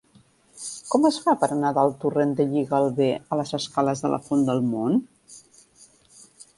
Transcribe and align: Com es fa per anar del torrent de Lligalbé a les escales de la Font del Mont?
Com 0.93 1.03
es 1.09 1.19
fa 1.25 1.35
per 1.43 1.49
anar 1.57 1.71
del 1.79 1.93
torrent 2.05 2.33
de 2.41 2.47
Lligalbé 2.55 3.11
a 3.37 3.41
les 3.43 3.55
escales 3.61 4.05
de 4.07 4.15
la 4.17 4.23
Font 4.31 4.45
del 4.53 4.67
Mont? 4.75 5.01